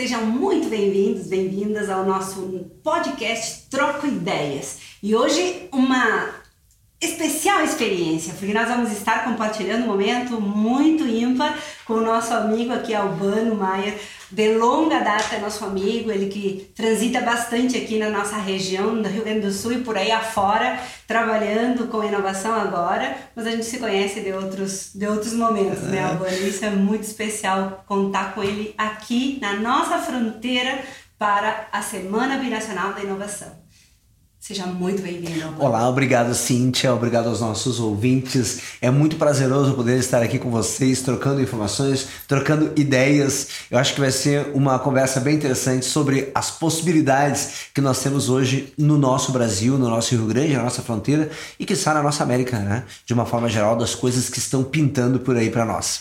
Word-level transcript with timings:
Sejam 0.00 0.24
muito 0.24 0.66
bem-vindos, 0.70 1.26
bem-vindas 1.26 1.90
ao 1.90 2.06
nosso 2.06 2.70
podcast 2.82 3.68
Troco 3.68 4.06
Ideias. 4.06 4.78
E 5.02 5.14
hoje 5.14 5.68
uma 5.70 6.39
especial 7.00 7.64
experiência, 7.64 8.34
porque 8.34 8.52
nós 8.52 8.68
vamos 8.68 8.92
estar 8.92 9.24
compartilhando 9.24 9.84
um 9.84 9.88
momento 9.88 10.38
muito 10.38 11.06
ímpar 11.06 11.58
com 11.86 11.94
o 11.94 12.00
nosso 12.02 12.34
amigo 12.34 12.74
aqui, 12.74 12.94
Albano 12.94 13.54
Maier, 13.54 13.98
de 14.30 14.54
longa 14.54 15.00
data 15.00 15.34
é 15.34 15.38
nosso 15.40 15.64
amigo, 15.64 16.10
ele 16.10 16.28
que 16.28 16.70
transita 16.76 17.20
bastante 17.22 17.76
aqui 17.76 17.98
na 17.98 18.10
nossa 18.10 18.36
região 18.36 19.00
do 19.00 19.08
Rio 19.08 19.24
Grande 19.24 19.40
do 19.40 19.52
Sul 19.52 19.72
e 19.72 19.80
por 19.80 19.96
aí 19.96 20.12
afora, 20.12 20.78
trabalhando 21.06 21.88
com 21.88 22.04
inovação 22.04 22.54
agora, 22.54 23.16
mas 23.34 23.46
a 23.46 23.50
gente 23.50 23.64
se 23.64 23.78
conhece 23.78 24.20
de 24.20 24.32
outros, 24.32 24.90
de 24.94 25.06
outros 25.06 25.32
momentos, 25.32 25.82
né, 25.84 26.04
Albano? 26.04 26.46
Isso 26.46 26.64
é 26.64 26.70
muito 26.70 27.02
especial 27.02 27.82
contar 27.88 28.34
com 28.34 28.42
ele 28.42 28.74
aqui 28.78 29.38
na 29.40 29.54
nossa 29.54 29.98
fronteira 29.98 30.78
para 31.18 31.68
a 31.72 31.82
Semana 31.82 32.36
Binacional 32.36 32.92
da 32.92 33.00
Inovação. 33.00 33.69
Seja 34.40 34.64
muito 34.64 35.02
bem-vindo. 35.02 35.54
Olá, 35.58 35.86
obrigado 35.86 36.34
Cíntia, 36.34 36.94
obrigado 36.94 37.28
aos 37.28 37.42
nossos 37.42 37.78
ouvintes. 37.78 38.60
É 38.80 38.90
muito 38.90 39.16
prazeroso 39.16 39.74
poder 39.74 39.98
estar 39.98 40.22
aqui 40.22 40.38
com 40.38 40.50
vocês, 40.50 41.02
trocando 41.02 41.42
informações, 41.42 42.08
trocando 42.26 42.72
ideias. 42.74 43.48
Eu 43.70 43.76
acho 43.76 43.92
que 43.92 44.00
vai 44.00 44.10
ser 44.10 44.50
uma 44.54 44.78
conversa 44.78 45.20
bem 45.20 45.36
interessante 45.36 45.84
sobre 45.84 46.30
as 46.34 46.50
possibilidades 46.50 47.68
que 47.74 47.82
nós 47.82 48.02
temos 48.02 48.30
hoje 48.30 48.72
no 48.78 48.96
nosso 48.96 49.30
Brasil, 49.30 49.76
no 49.76 49.90
nosso 49.90 50.16
Rio 50.16 50.26
Grande, 50.26 50.54
na 50.54 50.62
nossa 50.62 50.80
fronteira 50.80 51.30
e 51.58 51.66
que 51.66 51.74
está 51.74 51.92
na 51.92 52.02
nossa 52.02 52.22
América, 52.22 52.58
né? 52.58 52.84
De 53.04 53.12
uma 53.12 53.26
forma 53.26 53.46
geral, 53.46 53.76
das 53.76 53.94
coisas 53.94 54.30
que 54.30 54.38
estão 54.38 54.64
pintando 54.64 55.20
por 55.20 55.36
aí 55.36 55.50
para 55.50 55.66
nós. 55.66 56.00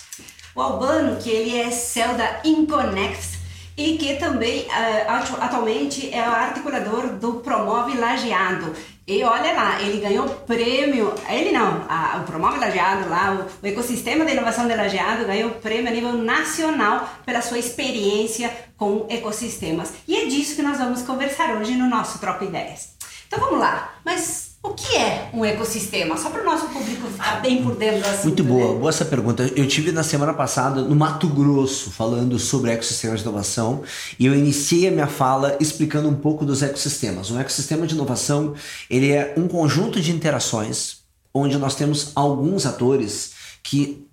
O 0.55 0.61
Albano, 0.61 1.17
que 1.17 1.30
ele 1.30 1.58
é 1.58 1.69
céu 1.71 2.16
da 2.16 2.39
Inconnect 2.45 3.39
e 3.80 3.97
que 3.97 4.16
também 4.16 4.63
uh, 4.63 5.39
atualmente 5.39 6.13
é 6.13 6.19
articulador 6.19 7.13
do 7.13 7.35
Promove 7.35 7.97
Lajeado. 7.97 8.73
E 9.08 9.23
olha 9.23 9.53
lá, 9.53 9.81
ele 9.81 10.02
ganhou 10.02 10.27
prêmio, 10.27 11.13
ele 11.30 11.52
não, 11.52 11.86
a, 11.88 12.17
o 12.21 12.25
Promove 12.30 12.59
Lajeado 12.59 13.09
lá, 13.09 13.31
o, 13.31 13.66
o, 13.66 13.67
ecossistema 13.67 14.25
de 14.25 14.33
inovação 14.33 14.67
de 14.67 14.75
Lajeado 14.75 15.25
ganhou 15.25 15.52
prêmio 15.52 15.88
a 15.88 15.91
nível 15.91 16.11
nacional 16.11 17.09
pela 17.25 17.41
sua 17.41 17.58
experiência 17.58 18.52
com 18.75 19.08
ecossistemas. 19.09 19.93
E 20.05 20.17
é 20.17 20.25
disso 20.25 20.58
que 20.58 20.61
nós 20.61 20.77
vamos 20.77 21.02
conversar 21.03 21.55
hoje 21.55 21.71
no 21.71 21.88
nosso 21.88 22.19
Troca 22.19 22.43
Ideias. 22.43 22.97
Então 23.27 23.39
vamos 23.39 23.59
lá, 23.59 23.93
mas 24.03 24.48
o 24.61 24.69
que 24.73 24.95
é 24.95 25.29
um 25.33 25.45
ecossistema? 25.45 26.17
Só 26.17 26.29
para 26.29 26.41
o 26.41 26.45
nosso 26.45 26.67
público 26.67 27.07
ficar 27.07 27.41
bem 27.41 27.63
por 27.63 27.75
dentro 27.75 28.07
assunto. 28.07 28.23
Muito 28.25 28.43
boa, 28.43 28.73
né? 28.73 28.79
boa 28.79 28.89
essa 28.89 29.05
pergunta. 29.05 29.43
Eu 29.55 29.67
tive 29.67 29.91
na 29.91 30.03
semana 30.03 30.33
passada 30.33 30.81
no 30.81 30.95
Mato 30.95 31.27
Grosso 31.29 31.91
falando 31.91 32.38
sobre 32.38 32.71
ecossistemas 32.71 33.19
de 33.19 33.25
inovação 33.25 33.83
e 34.19 34.25
eu 34.25 34.35
iniciei 34.35 34.89
a 34.89 34.91
minha 34.91 35.07
fala 35.07 35.55
explicando 35.61 36.09
um 36.09 36.15
pouco 36.15 36.45
dos 36.45 36.61
ecossistemas. 36.61 37.31
Um 37.31 37.39
ecossistema 37.39 37.87
de 37.87 37.95
inovação 37.95 38.53
ele 38.89 39.11
é 39.11 39.33
um 39.37 39.47
conjunto 39.47 40.02
de 40.02 40.11
interações 40.11 40.99
onde 41.33 41.57
nós 41.57 41.75
temos 41.75 42.11
alguns 42.15 42.65
atores 42.65 43.31
que 43.63 44.05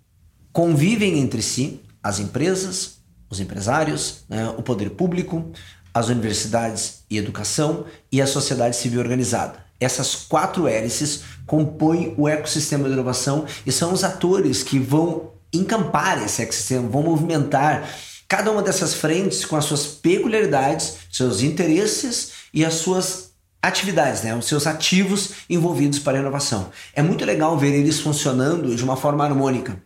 convivem 0.52 1.18
entre 1.18 1.42
si, 1.42 1.80
as 2.02 2.20
empresas, 2.20 2.98
os 3.28 3.40
empresários, 3.40 4.24
né, 4.28 4.48
o 4.56 4.62
poder 4.62 4.90
público, 4.90 5.50
as 5.92 6.08
universidades 6.08 7.02
e 7.10 7.18
educação 7.18 7.84
e 8.12 8.22
a 8.22 8.26
sociedade 8.26 8.76
civil 8.76 9.00
organizada. 9.00 9.65
Essas 9.80 10.14
quatro 10.14 10.66
hélices 10.66 11.22
compõem 11.46 12.14
o 12.16 12.28
ecossistema 12.28 12.88
de 12.88 12.94
inovação 12.94 13.44
e 13.64 13.72
são 13.72 13.92
os 13.92 14.02
atores 14.02 14.62
que 14.62 14.78
vão 14.78 15.32
encampar 15.52 16.22
esse 16.22 16.42
ecossistema, 16.42 16.88
vão 16.88 17.02
movimentar 17.02 17.88
cada 18.28 18.50
uma 18.50 18.62
dessas 18.62 18.94
frentes 18.94 19.44
com 19.44 19.56
as 19.56 19.64
suas 19.64 19.86
peculiaridades, 19.86 20.96
seus 21.10 21.42
interesses 21.42 22.32
e 22.52 22.64
as 22.64 22.74
suas 22.74 23.30
atividades, 23.62 24.22
né? 24.22 24.34
os 24.34 24.46
seus 24.46 24.66
ativos 24.66 25.30
envolvidos 25.48 25.98
para 25.98 26.18
a 26.18 26.20
inovação. 26.20 26.70
É 26.94 27.02
muito 27.02 27.24
legal 27.24 27.56
ver 27.58 27.74
eles 27.74 28.00
funcionando 28.00 28.74
de 28.74 28.84
uma 28.84 28.96
forma 28.96 29.24
harmônica. 29.24 29.80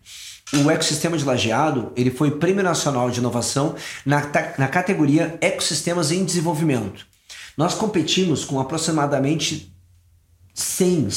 O 0.64 0.70
ecossistema 0.70 1.16
de 1.16 1.24
lajeado 1.24 1.92
ele 1.96 2.10
foi 2.10 2.32
Prêmio 2.32 2.62
Nacional 2.62 3.10
de 3.10 3.20
Inovação 3.20 3.74
na, 4.04 4.20
na 4.58 4.68
categoria 4.68 5.38
Ecossistemas 5.40 6.10
em 6.10 6.24
Desenvolvimento. 6.24 7.06
Nós 7.56 7.74
competimos 7.74 8.44
com 8.44 8.58
aproximadamente 8.58 9.72
100, 10.54 11.08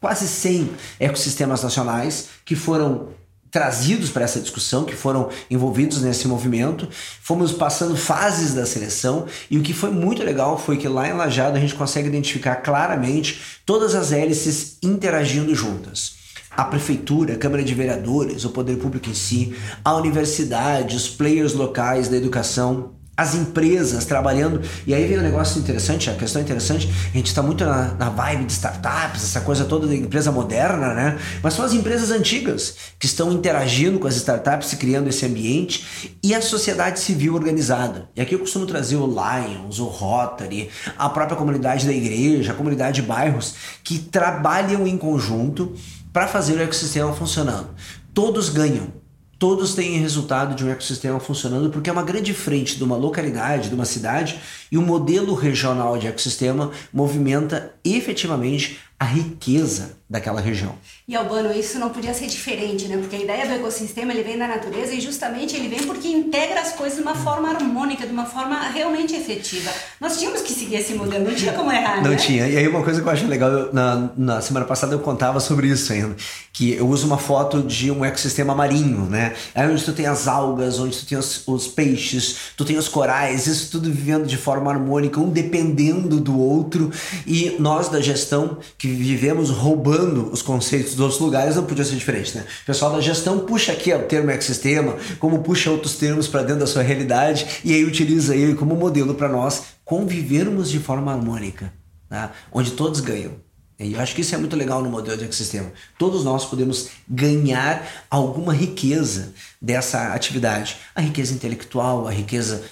quase 0.00 0.26
100 0.26 0.70
ecossistemas 0.98 1.62
nacionais 1.62 2.28
que 2.44 2.56
foram 2.56 3.08
trazidos 3.50 4.10
para 4.10 4.24
essa 4.24 4.40
discussão, 4.40 4.84
que 4.84 4.94
foram 4.94 5.28
envolvidos 5.50 6.00
nesse 6.02 6.28
movimento. 6.28 6.88
Fomos 7.20 7.52
passando 7.52 7.96
fases 7.96 8.54
da 8.54 8.64
seleção 8.64 9.26
e 9.50 9.58
o 9.58 9.62
que 9.62 9.74
foi 9.74 9.90
muito 9.90 10.22
legal 10.22 10.58
foi 10.58 10.76
que 10.76 10.88
lá 10.88 11.08
em 11.08 11.12
Lajado 11.12 11.56
a 11.56 11.60
gente 11.60 11.74
consegue 11.74 12.08
identificar 12.08 12.56
claramente 12.56 13.40
todas 13.66 13.94
as 13.94 14.12
hélices 14.12 14.78
interagindo 14.82 15.54
juntas. 15.54 16.20
A 16.50 16.64
prefeitura, 16.64 17.34
a 17.34 17.38
Câmara 17.38 17.62
de 17.62 17.74
Vereadores, 17.74 18.44
o 18.44 18.50
poder 18.50 18.76
público 18.76 19.08
em 19.08 19.14
si, 19.14 19.54
a 19.84 19.94
universidade, 19.94 20.96
os 20.96 21.08
players 21.08 21.54
locais 21.54 22.08
da 22.08 22.16
educação, 22.16 22.99
as 23.20 23.34
empresas 23.34 24.06
trabalhando. 24.06 24.62
E 24.86 24.94
aí 24.94 25.06
vem 25.06 25.18
um 25.18 25.22
negócio 25.22 25.60
interessante, 25.60 26.08
a 26.08 26.14
questão 26.14 26.40
interessante, 26.40 26.90
a 27.12 27.16
gente 27.16 27.26
está 27.26 27.42
muito 27.42 27.62
na, 27.66 27.92
na, 27.92 28.08
vibe 28.08 28.46
de 28.46 28.52
startups, 28.52 29.22
essa 29.22 29.42
coisa 29.42 29.66
toda 29.66 29.86
da 29.86 29.94
empresa 29.94 30.32
moderna, 30.32 30.94
né? 30.94 31.18
Mas 31.42 31.52
são 31.52 31.62
as 31.62 31.74
empresas 31.74 32.10
antigas 32.10 32.76
que 32.98 33.04
estão 33.04 33.30
interagindo 33.30 33.98
com 33.98 34.08
as 34.08 34.16
startups 34.16 34.72
e 34.72 34.76
criando 34.76 35.08
esse 35.08 35.26
ambiente 35.26 36.16
e 36.22 36.34
a 36.34 36.40
sociedade 36.40 36.98
civil 36.98 37.34
organizada. 37.34 38.08
E 38.16 38.22
aqui 38.22 38.34
eu 38.34 38.38
costumo 38.38 38.64
trazer 38.64 38.96
o 38.96 39.06
Lions, 39.06 39.78
o 39.78 39.84
Rotary, 39.84 40.70
a 40.96 41.10
própria 41.10 41.36
comunidade 41.36 41.84
da 41.84 41.92
igreja, 41.92 42.52
a 42.52 42.54
comunidade 42.54 43.02
de 43.02 43.06
bairros 43.06 43.54
que 43.84 43.98
trabalham 43.98 44.86
em 44.86 44.96
conjunto 44.96 45.74
para 46.10 46.26
fazer 46.26 46.54
o 46.54 46.62
ecossistema 46.62 47.12
funcionando. 47.12 47.68
Todos 48.14 48.48
ganham 48.48 48.99
todos 49.40 49.74
têm 49.74 49.98
resultado 49.98 50.54
de 50.54 50.62
um 50.62 50.70
ecossistema 50.70 51.18
funcionando, 51.18 51.70
porque 51.70 51.88
é 51.88 51.92
uma 51.92 52.02
grande 52.02 52.34
frente 52.34 52.76
de 52.76 52.84
uma 52.84 52.94
localidade, 52.94 53.70
de 53.70 53.74
uma 53.74 53.86
cidade, 53.86 54.38
e 54.70 54.76
o 54.76 54.82
modelo 54.82 55.32
regional 55.32 55.96
de 55.96 56.06
ecossistema 56.06 56.70
movimenta 56.92 57.74
efetivamente 57.82 58.78
a 59.00 59.04
riqueza 59.06 59.98
daquela 60.10 60.40
região. 60.40 60.74
E 61.06 61.14
Albano, 61.14 61.52
isso 61.52 61.78
não 61.78 61.88
podia 61.90 62.12
ser 62.12 62.26
diferente, 62.26 62.88
né? 62.88 62.96
Porque 62.96 63.14
a 63.14 63.20
ideia 63.20 63.46
do 63.46 63.52
ecossistema 63.54 64.12
ele 64.12 64.24
vem 64.24 64.36
da 64.36 64.48
natureza 64.48 64.92
e 64.92 65.00
justamente 65.00 65.54
ele 65.54 65.68
vem 65.68 65.84
porque 65.84 66.08
integra 66.08 66.60
as 66.60 66.72
coisas 66.72 66.96
de 66.98 67.02
uma 67.02 67.14
forma 67.14 67.48
harmônica, 67.48 68.04
de 68.04 68.12
uma 68.12 68.26
forma 68.26 68.60
realmente 68.70 69.14
efetiva. 69.14 69.70
Nós 70.00 70.18
tínhamos 70.18 70.42
que 70.42 70.52
seguir 70.52 70.76
esse 70.76 70.94
modelo, 70.94 71.24
não 71.24 71.34
tinha 71.34 71.52
como 71.52 71.70
errar, 71.70 72.02
Não 72.02 72.10
né? 72.10 72.16
tinha. 72.16 72.48
E 72.48 72.56
aí 72.56 72.66
uma 72.66 72.82
coisa 72.82 73.00
que 73.00 73.06
eu 73.06 73.12
acho 73.12 73.26
legal, 73.28 73.50
eu, 73.50 73.72
na, 73.72 74.10
na 74.16 74.40
semana 74.40 74.66
passada 74.66 74.92
eu 74.92 74.98
contava 74.98 75.38
sobre 75.38 75.68
isso 75.68 75.92
ainda, 75.92 76.16
que 76.52 76.72
eu 76.72 76.88
uso 76.88 77.06
uma 77.06 77.18
foto 77.18 77.62
de 77.62 77.90
um 77.92 78.04
ecossistema 78.04 78.52
marinho, 78.52 79.06
né? 79.06 79.34
Aí 79.54 79.70
onde 79.70 79.84
tu 79.84 79.92
tem 79.92 80.06
as 80.06 80.26
algas, 80.26 80.80
onde 80.80 80.98
tu 80.98 81.06
tem 81.06 81.16
os, 81.16 81.46
os 81.46 81.68
peixes, 81.68 82.36
tu 82.56 82.64
tem 82.64 82.76
os 82.76 82.88
corais, 82.88 83.46
isso 83.46 83.70
tudo 83.70 83.88
vivendo 83.88 84.26
de 84.26 84.36
forma 84.36 84.72
harmônica, 84.72 85.20
um 85.20 85.30
dependendo 85.30 86.18
do 86.18 86.36
outro, 86.36 86.90
e 87.24 87.54
nós 87.60 87.88
da 87.88 88.00
gestão 88.00 88.58
que 88.76 88.89
vivemos 88.94 89.50
roubando 89.50 90.30
os 90.32 90.42
conceitos 90.42 90.92
dos 90.92 91.00
outros 91.00 91.20
lugares, 91.20 91.56
não 91.56 91.64
podia 91.64 91.84
ser 91.84 91.96
diferente, 91.96 92.36
né? 92.36 92.44
O 92.62 92.66
pessoal 92.66 92.92
da 92.92 93.00
gestão 93.00 93.40
puxa 93.40 93.72
aqui 93.72 93.92
o 93.92 94.02
termo 94.02 94.30
ecossistema, 94.30 94.96
como 95.18 95.42
puxa 95.42 95.70
outros 95.70 95.96
termos 95.96 96.28
para 96.28 96.42
dentro 96.42 96.60
da 96.60 96.66
sua 96.66 96.82
realidade 96.82 97.46
e 97.64 97.74
aí 97.74 97.84
utiliza 97.84 98.34
ele 98.34 98.54
como 98.54 98.74
modelo 98.74 99.14
para 99.14 99.28
nós 99.28 99.62
convivermos 99.84 100.70
de 100.70 100.78
forma 100.78 101.12
harmônica, 101.12 101.72
tá? 102.08 102.32
onde 102.52 102.72
todos 102.72 103.00
ganham. 103.00 103.32
E 103.80 103.94
eu 103.94 104.00
acho 104.00 104.14
que 104.14 104.20
isso 104.20 104.34
é 104.34 104.38
muito 104.38 104.54
legal 104.56 104.82
no 104.82 104.90
modelo 104.90 105.16
de 105.16 105.24
ecossistema. 105.24 105.72
Todos 105.98 106.22
nós 106.22 106.44
podemos 106.44 106.90
ganhar 107.08 108.04
alguma 108.10 108.52
riqueza 108.52 109.32
dessa 109.60 110.12
atividade. 110.12 110.76
A 110.94 111.00
riqueza 111.00 111.32
intelectual, 111.32 112.06
a 112.06 112.10
riqueza 112.10 112.62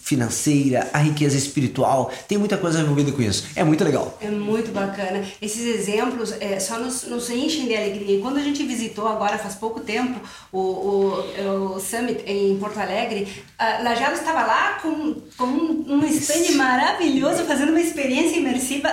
financeira, 0.00 0.88
a 0.92 0.98
riqueza 0.98 1.36
espiritual, 1.36 2.12
tem 2.26 2.38
muita 2.38 2.56
coisa 2.56 2.80
envolvida 2.80 3.12
com 3.12 3.22
isso. 3.22 3.46
É 3.54 3.64
muito 3.64 3.82
legal. 3.84 4.16
É 4.20 4.30
muito 4.30 4.72
bacana. 4.72 5.24
Esses 5.40 5.66
exemplos 5.66 6.34
é, 6.40 6.58
só 6.60 6.78
nos, 6.78 7.04
nos, 7.04 7.30
enchem 7.30 7.66
de 7.66 7.76
alegria. 7.76 8.18
E 8.18 8.20
quando 8.20 8.38
a 8.38 8.42
gente 8.42 8.62
visitou 8.64 9.06
agora, 9.06 9.38
faz 9.38 9.54
pouco 9.54 9.80
tempo, 9.80 10.20
o, 10.52 10.58
o, 10.58 11.74
o 11.76 11.80
Summit 11.80 12.22
em 12.26 12.56
Porto 12.58 12.78
Alegre, 12.78 13.28
a 13.58 13.82
Lajado 13.82 14.14
estava 14.14 14.44
lá 14.44 14.78
com, 14.82 15.14
com 15.36 15.44
um, 15.44 15.84
um 15.88 16.04
stand 16.06 16.54
maravilhoso, 16.56 17.44
fazendo 17.44 17.70
uma 17.70 17.80
experiência 17.80 18.38
imersiva 18.38 18.88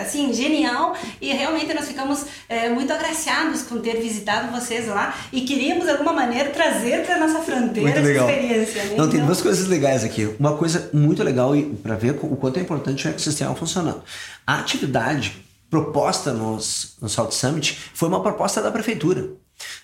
assim, 0.00 0.32
genial. 0.32 0.96
E 1.20 1.32
realmente 1.32 1.72
nós 1.74 1.86
ficamos 1.86 2.24
é, 2.48 2.68
muito 2.68 2.92
agraciados 2.92 3.62
com 3.62 3.78
ter 3.78 4.00
visitado 4.00 4.50
vocês 4.52 4.86
lá 4.88 5.16
e 5.32 5.42
queríamos 5.42 5.84
de 5.84 5.90
alguma 5.90 6.12
maneira 6.12 6.50
trazer 6.50 7.04
para 7.04 7.18
nossa 7.18 7.40
fronteira 7.40 7.90
essa 7.90 8.10
experiência. 8.10 8.84
Né? 8.84 8.94
Não, 8.96 9.08
tem 9.08 9.16
então 9.16 9.26
duas 9.26 9.40
coisas 9.40 9.66
legais 9.66 9.89
aqui. 9.94 10.34
Uma 10.38 10.56
coisa 10.56 10.90
muito 10.92 11.22
legal 11.22 11.52
para 11.82 11.96
ver 11.96 12.18
o 12.22 12.36
quanto 12.36 12.58
é 12.58 12.62
importante 12.62 13.06
o 13.06 13.10
ecossistema 13.10 13.54
funcionando. 13.54 14.02
A 14.46 14.58
atividade 14.58 15.44
proposta 15.70 16.32
nos, 16.32 16.96
no 17.00 17.08
South 17.08 17.30
Summit 17.30 17.78
foi 17.94 18.08
uma 18.08 18.22
proposta 18.22 18.60
da 18.60 18.70
prefeitura. 18.70 19.30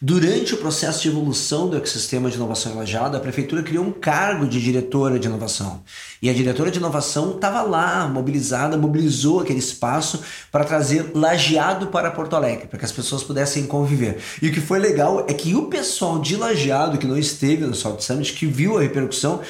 Durante 0.00 0.54
o 0.54 0.58
processo 0.58 1.02
de 1.02 1.08
evolução 1.08 1.68
do 1.68 1.76
ecossistema 1.76 2.30
de 2.30 2.36
inovação 2.36 2.72
em 2.72 2.76
Lajeado, 2.76 3.16
a 3.16 3.20
prefeitura 3.20 3.62
criou 3.62 3.84
um 3.84 3.92
cargo 3.92 4.46
de 4.46 4.60
diretora 4.60 5.18
de 5.18 5.26
inovação. 5.26 5.82
E 6.20 6.28
a 6.28 6.34
diretora 6.34 6.70
de 6.70 6.78
inovação 6.78 7.32
estava 7.32 7.62
lá, 7.62 8.06
mobilizada, 8.08 8.76
mobilizou 8.76 9.40
aquele 9.40 9.58
espaço 9.58 10.22
para 10.50 10.64
trazer 10.64 11.12
Lajeado 11.14 11.88
para 11.88 12.10
Porto 12.10 12.36
Alegre, 12.36 12.66
para 12.66 12.78
que 12.78 12.84
as 12.84 12.92
pessoas 12.92 13.22
pudessem 13.22 13.66
conviver. 13.66 14.18
E 14.40 14.48
o 14.48 14.52
que 14.52 14.60
foi 14.60 14.78
legal 14.78 15.24
é 15.28 15.34
que 15.34 15.54
o 15.54 15.66
pessoal 15.66 16.18
de 16.18 16.36
Lajeado, 16.36 16.98
que 16.98 17.06
não 17.06 17.18
esteve 17.18 17.64
no 17.64 17.74
South 17.74 18.00
Summit, 18.00 18.32
que 18.32 18.46
viu 18.46 18.76
a 18.76 18.82
repercussão, 18.82 19.40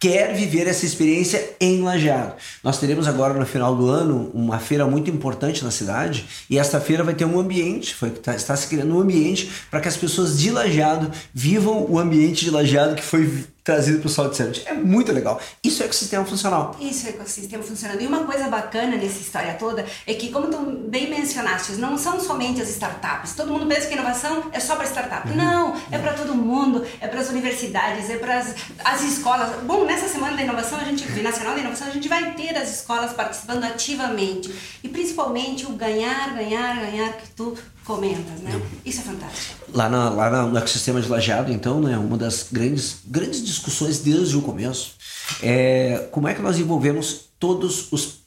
quer 0.00 0.34
viver 0.34 0.66
essa 0.66 0.86
experiência 0.86 1.56
em 1.60 1.82
Lajeado. 1.82 2.32
Nós 2.64 2.78
teremos 2.78 3.06
agora 3.06 3.34
no 3.34 3.44
final 3.44 3.76
do 3.76 3.86
ano 3.90 4.30
uma 4.32 4.58
feira 4.58 4.86
muito 4.86 5.10
importante 5.10 5.62
na 5.62 5.70
cidade 5.70 6.26
e 6.48 6.58
esta 6.58 6.80
feira 6.80 7.04
vai 7.04 7.12
ter 7.12 7.26
um 7.26 7.38
ambiente, 7.38 7.94
foi 7.94 8.08
tá, 8.08 8.34
está 8.34 8.56
se 8.56 8.66
criando 8.66 8.96
um 8.96 9.00
ambiente 9.00 9.50
para 9.70 9.78
que 9.78 9.88
as 9.88 9.98
pessoas 9.98 10.38
de 10.38 10.50
Lajeado 10.50 11.12
vivam 11.34 11.84
o 11.86 11.98
ambiente 11.98 12.46
de 12.46 12.50
Lajeado 12.50 12.94
que 12.94 13.02
foi 13.02 13.44
trazido 13.62 13.98
para 13.98 14.06
o 14.06 14.10
Salt 14.10 14.34
Summit. 14.34 14.62
É 14.66 14.74
muito 14.74 15.12
legal. 15.12 15.40
Isso 15.62 15.82
é 15.82 15.86
ecossistema 15.86 16.24
funcional. 16.24 16.76
Isso 16.80 17.06
é 17.06 17.10
ecossistema 17.10 17.62
funcionando. 17.62 18.00
E 18.00 18.06
uma 18.06 18.24
coisa 18.24 18.48
bacana 18.48 18.96
nessa 18.96 19.20
história 19.20 19.54
toda 19.54 19.84
é 20.06 20.14
que, 20.14 20.30
como 20.30 20.48
tu 20.48 20.58
bem 20.88 21.10
mencionaste, 21.10 21.72
não 21.72 21.96
são 21.98 22.20
somente 22.20 22.60
as 22.60 22.68
startups. 22.70 23.34
Todo 23.34 23.52
mundo 23.52 23.66
pensa 23.66 23.86
que 23.86 23.94
inovação 23.94 24.44
é 24.52 24.60
só 24.60 24.76
para 24.76 24.86
startup. 24.86 25.28
Uhum. 25.28 25.36
Não, 25.36 25.76
é 25.90 25.98
para 25.98 26.14
todo 26.14 26.34
mundo, 26.34 26.86
é 27.00 27.06
para 27.06 27.20
as 27.20 27.28
universidades, 27.28 28.08
é 28.10 28.16
para 28.16 28.38
as 28.38 29.02
escolas. 29.02 29.62
Bom, 29.62 29.84
nessa 29.84 30.08
semana 30.08 30.36
da 30.36 30.42
inovação, 30.42 30.78
a 30.78 30.84
gente, 30.84 31.06
nacional 31.20 31.54
da 31.54 31.60
inovação, 31.60 31.88
a 31.88 31.90
gente 31.90 32.08
vai 32.08 32.32
ter 32.34 32.56
as 32.56 32.74
escolas 32.74 33.12
participando 33.12 33.64
ativamente. 33.64 34.52
E 34.82 34.88
principalmente 34.88 35.66
o 35.66 35.70
ganhar, 35.70 36.34
ganhar, 36.34 36.76
ganhar 36.80 37.12
que 37.12 37.28
tu 37.30 37.56
comentas, 37.84 38.40
né? 38.40 38.60
Isso 38.84 39.00
é 39.00 39.04
fantástico. 39.04 39.59
Lá, 39.72 39.88
na, 39.88 40.10
lá 40.10 40.46
no 40.46 40.58
ecossistema 40.58 41.00
de 41.00 41.08
lajeado, 41.08 41.52
então, 41.52 41.80
né, 41.80 41.96
uma 41.96 42.16
das 42.16 42.46
grandes, 42.50 42.98
grandes 43.06 43.44
discussões 43.44 44.00
desde 44.00 44.36
o 44.36 44.42
começo 44.42 44.94
é 45.42 46.08
como 46.10 46.26
é 46.26 46.34
que 46.34 46.42
nós 46.42 46.58
envolvemos 46.58 47.30
todos 47.38 47.90
os 47.92 48.20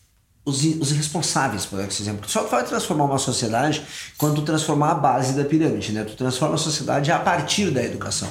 os, 0.45 0.63
os, 0.63 0.91
responsáveis 0.91 1.65
por 1.65 1.79
ecossistema. 1.79 2.17
Porque 2.17 2.31
só 2.31 2.43
vai 2.43 2.65
transformar 2.65 3.05
uma 3.05 3.17
sociedade 3.17 3.81
quando 4.17 4.35
tu 4.35 4.41
transformar 4.41 4.91
a 4.91 4.95
base 4.95 5.33
da 5.33 5.45
pirâmide, 5.45 5.93
né? 5.93 6.03
Tu 6.03 6.15
transforma 6.15 6.55
a 6.55 6.57
sociedade 6.57 7.11
a 7.11 7.19
partir 7.19 7.71
da 7.71 7.81
educação. 7.81 8.29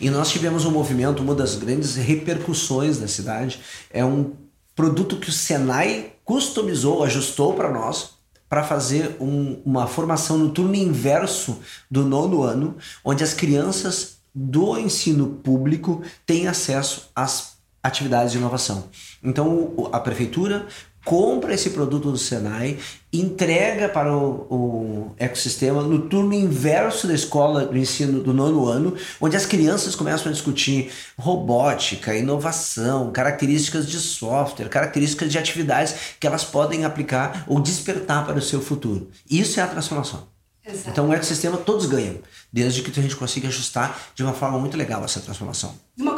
E 0.00 0.08
nós 0.10 0.30
tivemos 0.30 0.64
um 0.64 0.70
movimento, 0.70 1.22
uma 1.22 1.34
das 1.34 1.56
grandes 1.56 1.96
repercussões 1.96 2.98
da 2.98 3.08
cidade, 3.08 3.60
é 3.90 4.04
um 4.04 4.32
produto 4.74 5.16
que 5.16 5.28
o 5.28 5.32
Senai 5.32 6.12
customizou, 6.24 7.02
ajustou 7.02 7.54
para 7.54 7.70
nós, 7.70 8.10
para 8.50 8.64
fazer 8.64 9.16
um, 9.20 9.62
uma 9.64 9.86
formação 9.86 10.36
no 10.36 10.50
turno 10.50 10.74
inverso 10.74 11.60
do 11.88 12.04
nono 12.04 12.42
ano, 12.42 12.76
onde 13.04 13.22
as 13.22 13.32
crianças 13.32 14.18
do 14.34 14.76
ensino 14.76 15.28
público 15.28 16.02
têm 16.26 16.48
acesso 16.48 17.10
às 17.14 17.58
atividades 17.80 18.32
de 18.32 18.38
inovação. 18.38 18.88
Então, 19.22 19.88
a 19.92 20.00
prefeitura, 20.00 20.66
compra 21.04 21.54
esse 21.54 21.70
produto 21.70 22.10
do 22.10 22.18
Senai, 22.18 22.78
entrega 23.12 23.88
para 23.88 24.16
o, 24.16 24.46
o, 24.50 25.14
ecossistema 25.18 25.82
no 25.82 26.02
turno 26.02 26.32
inverso 26.32 27.06
da 27.06 27.14
escola 27.14 27.64
do 27.64 27.76
ensino 27.76 28.20
do 28.22 28.32
nono 28.32 28.66
ano, 28.66 28.94
onde 29.20 29.36
as 29.36 29.46
crianças 29.46 29.94
começam 29.94 30.30
a 30.30 30.32
discutir 30.32 30.90
robótica, 31.18 32.14
inovação, 32.14 33.10
características 33.10 33.88
de 33.88 33.98
software, 33.98 34.68
características 34.68 35.30
de 35.30 35.38
atividades 35.38 35.94
que 36.20 36.26
elas 36.26 36.44
podem 36.44 36.84
aplicar 36.84 37.44
ou 37.48 37.60
despertar 37.60 38.24
para 38.26 38.38
o 38.38 38.42
seu 38.42 38.60
futuro. 38.60 39.10
Isso 39.28 39.58
é 39.58 39.62
a 39.62 39.66
transformação. 39.66 40.28
Exato. 40.64 40.90
Então 40.90 41.08
o 41.08 41.12
ecossistema 41.12 41.56
todos 41.56 41.86
ganham, 41.86 42.18
desde 42.52 42.82
que 42.82 42.98
a 42.98 43.02
gente 43.02 43.16
consiga 43.16 43.48
ajustar 43.48 43.98
de 44.14 44.22
uma 44.22 44.34
forma 44.34 44.58
muito 44.58 44.76
legal 44.76 45.02
essa 45.04 45.20
transformação. 45.20 45.74
Uma 45.98 46.09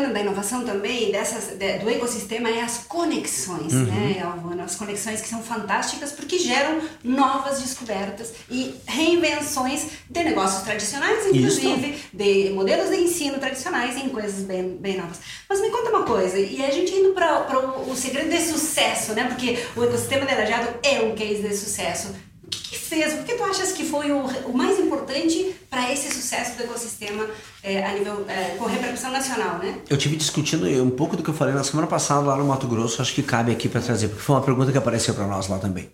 bacana 0.00 0.12
da 0.12 0.20
inovação 0.20 0.64
também, 0.64 1.12
dessas, 1.12 1.56
de, 1.56 1.78
do 1.78 1.90
ecossistema, 1.90 2.48
é 2.48 2.62
as 2.62 2.78
conexões, 2.78 3.72
uhum. 3.72 3.84
né? 3.84 4.22
As 4.64 4.74
conexões 4.74 5.20
que 5.20 5.28
são 5.28 5.42
fantásticas 5.42 6.12
porque 6.12 6.38
geram 6.38 6.80
novas 7.04 7.60
descobertas 7.60 8.32
e 8.50 8.74
reinvenções 8.86 9.86
de 10.08 10.24
negócios 10.24 10.62
tradicionais, 10.62 11.26
inclusive 11.26 11.90
Isso. 11.90 12.08
de 12.12 12.50
modelos 12.50 12.90
de 12.90 12.96
ensino 12.96 13.38
tradicionais 13.38 13.96
em 13.96 14.08
coisas 14.08 14.44
bem, 14.44 14.76
bem 14.80 14.96
novas. 14.96 15.20
Mas 15.48 15.60
me 15.60 15.70
conta 15.70 15.90
uma 15.90 16.04
coisa, 16.04 16.38
e 16.38 16.64
a 16.64 16.70
gente 16.70 16.92
indo 16.94 17.12
para 17.12 17.58
o 17.58 17.94
segredo 17.94 18.30
de 18.30 18.40
sucesso, 18.40 19.12
né? 19.12 19.24
Porque 19.24 19.58
o 19.76 19.84
ecossistema 19.84 20.26
de 20.26 20.34
Lajado 20.34 20.68
é 20.82 21.00
um 21.00 21.14
case 21.14 21.42
de 21.42 21.54
sucesso 21.54 22.14
que 22.58 22.78
fez? 22.78 23.14
O 23.14 23.22
que 23.22 23.34
tu 23.34 23.42
achas 23.44 23.72
que 23.72 23.84
foi 23.84 24.10
o, 24.10 24.24
o 24.46 24.56
mais 24.56 24.78
importante 24.78 25.54
para 25.68 25.92
esse 25.92 26.12
sucesso 26.12 26.56
do 26.56 26.64
ecossistema 26.64 27.26
é, 27.62 27.84
a 27.84 27.92
nível 27.92 28.24
é, 28.28 28.56
com 28.56 28.66
repercussão 28.66 29.10
nacional, 29.10 29.58
né? 29.58 29.78
Eu 29.88 29.96
tive 29.96 30.16
discutindo 30.16 30.66
um 30.82 30.90
pouco 30.90 31.16
do 31.16 31.22
que 31.22 31.30
eu 31.30 31.34
falei 31.34 31.54
na 31.54 31.64
semana 31.64 31.86
passada 31.86 32.26
lá 32.26 32.36
no 32.36 32.44
Mato 32.44 32.66
Grosso, 32.66 33.00
acho 33.00 33.14
que 33.14 33.22
cabe 33.22 33.52
aqui 33.52 33.68
para 33.68 33.80
trazer, 33.80 34.08
porque 34.08 34.22
foi 34.22 34.34
uma 34.34 34.42
pergunta 34.42 34.72
que 34.72 34.78
apareceu 34.78 35.14
para 35.14 35.26
nós 35.26 35.48
lá 35.48 35.58
também. 35.58 35.90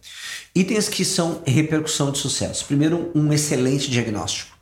Itens 0.55 0.89
que 0.89 1.05
são 1.05 1.43
repercussão 1.47 2.11
de 2.11 2.19
sucesso. 2.19 2.65
Primeiro, 2.65 3.11
um 3.15 3.33
excelente 3.33 3.91
diagnóstico. 3.91 4.56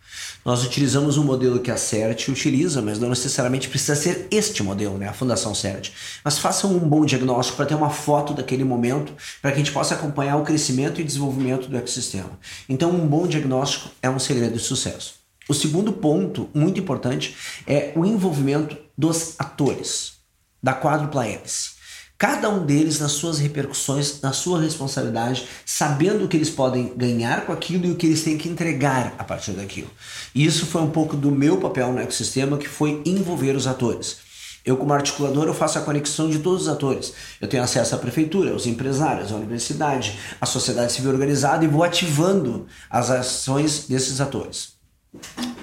Nós 0.44 0.62
utilizamos 0.62 1.16
um 1.16 1.24
modelo 1.24 1.58
que 1.58 1.70
a 1.70 1.76
CERT 1.76 2.28
utiliza, 2.28 2.82
mas 2.82 2.98
não 2.98 3.08
necessariamente 3.08 3.68
precisa 3.68 3.96
ser 3.96 4.28
este 4.30 4.62
modelo, 4.62 4.98
né? 4.98 5.08
a 5.08 5.12
Fundação 5.14 5.54
CERT. 5.54 5.90
Mas 6.22 6.38
façam 6.38 6.70
um 6.70 6.78
bom 6.78 7.06
diagnóstico 7.06 7.56
para 7.56 7.66
ter 7.66 7.74
uma 7.74 7.88
foto 7.88 8.34
daquele 8.34 8.62
momento, 8.62 9.14
para 9.40 9.50
que 9.50 9.56
a 9.56 9.58
gente 9.58 9.72
possa 9.72 9.94
acompanhar 9.94 10.36
o 10.36 10.44
crescimento 10.44 11.00
e 11.00 11.04
desenvolvimento 11.04 11.68
do 11.68 11.76
ecossistema. 11.76 12.38
Então, 12.68 12.90
um 12.90 13.06
bom 13.06 13.26
diagnóstico 13.26 13.90
é 14.02 14.10
um 14.10 14.18
segredo 14.18 14.52
de 14.52 14.62
sucesso. 14.62 15.14
O 15.48 15.54
segundo 15.54 15.92
ponto, 15.92 16.48
muito 16.52 16.78
importante, 16.78 17.36
é 17.66 17.92
o 17.96 18.04
envolvimento 18.04 18.76
dos 18.96 19.34
atores, 19.38 20.14
da 20.62 20.74
quádrupla 20.74 21.26
hélice 21.26 21.73
cada 22.18 22.48
um 22.48 22.64
deles 22.64 23.00
nas 23.00 23.12
suas 23.12 23.38
repercussões, 23.38 24.20
na 24.20 24.32
sua 24.32 24.60
responsabilidade, 24.60 25.46
sabendo 25.66 26.24
o 26.24 26.28
que 26.28 26.36
eles 26.36 26.50
podem 26.50 26.92
ganhar 26.96 27.44
com 27.44 27.52
aquilo 27.52 27.86
e 27.86 27.90
o 27.90 27.96
que 27.96 28.06
eles 28.06 28.22
têm 28.22 28.38
que 28.38 28.48
entregar 28.48 29.14
a 29.18 29.24
partir 29.24 29.52
daquilo. 29.52 29.90
E 30.34 30.44
isso 30.44 30.66
foi 30.66 30.82
um 30.82 30.90
pouco 30.90 31.16
do 31.16 31.30
meu 31.30 31.58
papel 31.58 31.92
no 31.92 32.00
ecossistema, 32.00 32.56
que 32.56 32.68
foi 32.68 33.02
envolver 33.04 33.56
os 33.56 33.66
atores. 33.66 34.18
Eu, 34.64 34.78
como 34.78 34.94
articulador, 34.94 35.46
eu 35.46 35.52
faço 35.52 35.78
a 35.78 35.82
conexão 35.82 36.30
de 36.30 36.38
todos 36.38 36.62
os 36.62 36.68
atores. 36.68 37.12
Eu 37.38 37.46
tenho 37.46 37.62
acesso 37.62 37.94
à 37.94 37.98
prefeitura, 37.98 38.52
aos 38.52 38.66
empresários, 38.66 39.30
à 39.30 39.34
universidade, 39.36 40.18
à 40.40 40.46
sociedade 40.46 40.92
civil 40.92 41.10
organizada 41.10 41.64
e 41.64 41.68
vou 41.68 41.82
ativando 41.82 42.66
as 42.88 43.10
ações 43.10 43.86
desses 43.86 44.22
atores. 44.22 44.72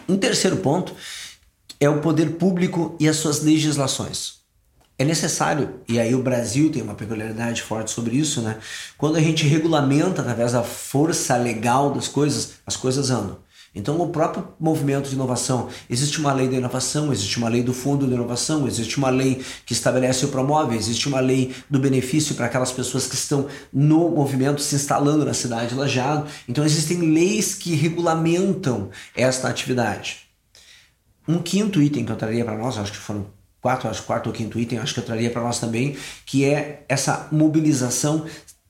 Um 0.08 0.18
terceiro 0.18 0.58
ponto 0.58 0.94
é 1.80 1.90
o 1.90 2.00
poder 2.00 2.34
público 2.34 2.96
e 3.00 3.10
as 3.10 3.16
suas 3.18 3.42
legislações. 3.42 4.41
É 5.02 5.04
necessário, 5.04 5.80
e 5.88 6.00
aí 6.00 6.14
o 6.14 6.22
Brasil 6.22 6.72
tem 6.72 6.84
uma 6.84 6.94
peculiaridade 6.94 7.64
forte 7.64 7.90
sobre 7.90 8.16
isso, 8.18 8.40
né? 8.40 8.60
Quando 9.00 9.16
a 9.16 9.20
gente 9.20 9.48
regulamenta 9.48 10.22
através 10.22 10.52
da 10.52 10.62
força 10.62 11.36
legal 11.38 11.92
das 11.92 12.08
coisas, 12.08 12.52
as 12.68 12.78
coisas 12.78 13.10
andam. 13.10 13.40
Então, 13.74 14.00
o 14.00 14.10
próprio 14.10 14.50
movimento 14.60 15.10
de 15.10 15.16
inovação, 15.16 15.70
existe 15.90 16.20
uma 16.20 16.32
lei 16.32 16.48
da 16.48 16.58
inovação, 16.58 17.12
existe 17.12 17.40
uma 17.40 17.50
lei 17.50 17.64
do 17.64 17.74
fundo 17.74 18.06
de 18.06 18.14
inovação, 18.14 18.68
existe 18.68 19.00
uma 19.00 19.10
lei 19.10 19.44
que 19.66 19.74
estabelece 19.74 20.24
o 20.24 20.28
promove, 20.28 20.78
existe 20.78 21.08
uma 21.08 21.20
lei 21.20 21.52
do 21.68 21.80
benefício 21.80 22.36
para 22.36 22.46
aquelas 22.46 22.72
pessoas 22.72 23.08
que 23.08 23.16
estão 23.16 23.48
no 23.74 24.08
movimento 24.12 24.62
se 24.62 24.76
instalando 24.76 25.26
na 25.26 25.34
cidade 25.34 25.70
de 25.70 25.76
Lajado. 25.76 26.28
Então, 26.48 26.64
existem 26.64 27.00
leis 27.12 27.56
que 27.56 27.74
regulamentam 27.74 28.92
esta 29.16 29.48
atividade. 29.48 30.28
Um 31.28 31.40
quinto 31.40 31.82
item 31.82 32.06
que 32.06 32.12
eu 32.12 32.18
traria 32.18 32.46
para 32.46 32.56
nós, 32.56 32.78
acho 32.78 32.92
que 32.92 33.00
foram 33.00 33.41
quatro, 33.62 33.88
acho 33.90 34.04
quarto 34.04 34.28
ou 34.28 34.34
quinto 34.34 34.60
item, 34.60 34.80
acho 34.80 34.94
que 34.94 35.00
eu 35.00 35.06
traria 35.06 35.30
para 35.30 35.42
nós 35.42 35.60
também, 35.60 35.96
que 36.26 36.44
é 36.44 36.84
essa 36.90 37.28
mobilização 37.32 38.26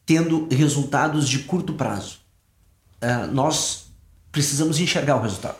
tendo 0.05 0.47
resultados 0.51 1.27
de 1.27 1.39
curto 1.39 1.73
prazo. 1.73 2.19
Uh, 3.01 3.31
nós 3.31 3.85
precisamos 4.31 4.79
enxergar 4.79 5.15
o 5.15 5.21
resultado. 5.21 5.55